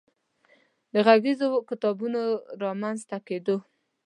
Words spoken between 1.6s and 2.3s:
کتابونو